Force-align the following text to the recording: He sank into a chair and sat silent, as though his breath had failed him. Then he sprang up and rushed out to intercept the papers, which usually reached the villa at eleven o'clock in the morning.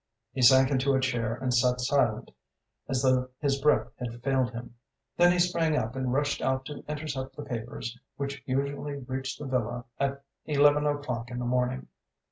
He 0.33 0.41
sank 0.41 0.71
into 0.71 0.95
a 0.95 0.99
chair 0.99 1.35
and 1.35 1.53
sat 1.53 1.79
silent, 1.79 2.31
as 2.89 3.03
though 3.03 3.29
his 3.39 3.61
breath 3.61 3.87
had 3.99 4.23
failed 4.23 4.49
him. 4.51 4.73
Then 5.15 5.31
he 5.31 5.37
sprang 5.37 5.77
up 5.77 5.95
and 5.95 6.11
rushed 6.11 6.41
out 6.41 6.65
to 6.65 6.83
intercept 6.87 7.35
the 7.35 7.43
papers, 7.45 7.95
which 8.17 8.41
usually 8.47 8.95
reached 8.95 9.37
the 9.37 9.45
villa 9.45 9.85
at 9.99 10.23
eleven 10.45 10.87
o'clock 10.87 11.29
in 11.29 11.37
the 11.37 11.45
morning. 11.45 11.85